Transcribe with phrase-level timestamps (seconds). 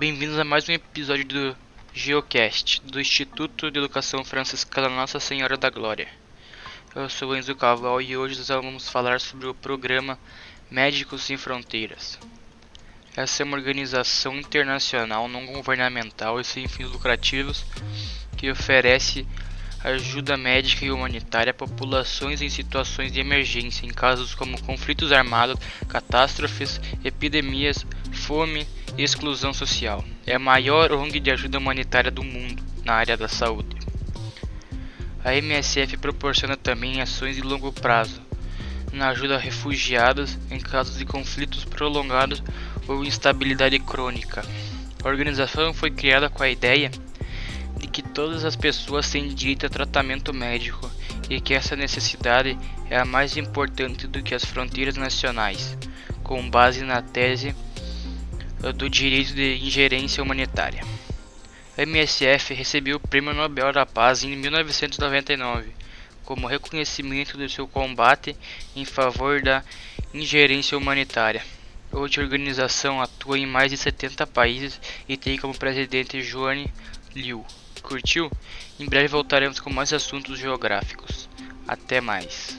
[0.00, 1.56] Bem-vindos a mais um episódio do
[1.92, 6.08] Geocast, do Instituto de Educação Franciscana Nossa Senhora da Glória.
[6.96, 10.18] Eu sou Enzo Caval e hoje nós vamos falar sobre o programa
[10.70, 12.18] Médicos Sem Fronteiras.
[13.14, 17.62] Essa é uma organização internacional não governamental e sem fins lucrativos
[18.38, 19.26] que oferece
[19.84, 25.58] ajuda médica e humanitária a populações em situações de emergência, em casos como conflitos armados,
[25.86, 28.66] catástrofes, epidemias, fome
[28.98, 30.04] exclusão social.
[30.26, 33.76] É a maior ONG de ajuda humanitária do mundo na área da saúde.
[35.24, 38.20] A MSF proporciona também ações de longo prazo
[38.92, 42.42] na ajuda a refugiados em casos de conflitos prolongados
[42.88, 44.44] ou instabilidade crônica.
[45.02, 46.90] A organização foi criada com a ideia
[47.78, 50.90] de que todas as pessoas têm direito a tratamento médico
[51.28, 52.58] e que essa necessidade
[52.90, 55.76] é a mais importante do que as fronteiras nacionais,
[56.22, 57.54] com base na tese
[58.74, 60.84] do direito de ingerência humanitária.
[61.76, 65.80] A MSF recebeu o Prêmio Nobel da Paz em 1999
[66.24, 68.36] como reconhecimento do seu combate
[68.76, 69.64] em favor da
[70.14, 71.42] ingerência humanitária.
[71.90, 76.72] Hoje a organização atua em mais de 70 países e tem como presidente Joane
[77.16, 77.44] Liu.
[77.82, 78.30] Curtiu?
[78.78, 81.28] Em breve voltaremos com mais assuntos geográficos.
[81.66, 82.56] Até mais.